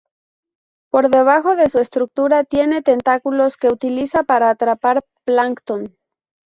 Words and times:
Por 0.89 1.09
debajo 1.11 1.55
de 1.55 1.69
su 1.69 1.77
estructura, 1.77 2.43
tiene 2.43 2.81
tentáculos 2.81 3.55
que 3.55 3.67
utiliza 3.67 4.23
para 4.23 4.49
atrapar 4.49 5.03
plancton. 5.25 5.95